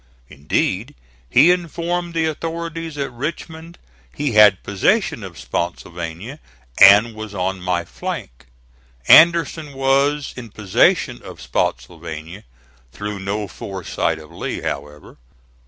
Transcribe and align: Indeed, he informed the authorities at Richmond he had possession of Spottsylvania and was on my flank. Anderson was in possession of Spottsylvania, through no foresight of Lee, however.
Indeed, 0.29 0.95
he 1.29 1.51
informed 1.51 2.15
the 2.15 2.25
authorities 2.25 2.97
at 2.97 3.11
Richmond 3.13 3.77
he 4.11 4.31
had 4.31 4.63
possession 4.63 5.23
of 5.23 5.37
Spottsylvania 5.37 6.39
and 6.79 7.13
was 7.13 7.35
on 7.35 7.61
my 7.61 7.85
flank. 7.85 8.47
Anderson 9.07 9.73
was 9.73 10.33
in 10.35 10.49
possession 10.49 11.21
of 11.21 11.39
Spottsylvania, 11.39 12.45
through 12.91 13.19
no 13.19 13.47
foresight 13.47 14.17
of 14.17 14.31
Lee, 14.31 14.61
however. 14.61 15.17